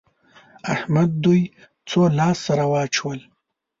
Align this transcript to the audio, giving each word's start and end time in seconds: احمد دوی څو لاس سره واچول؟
احمد 0.73 1.09
دوی 1.23 1.41
څو 1.89 2.01
لاس 2.17 2.37
سره 2.47 2.63
واچول؟ 2.71 3.19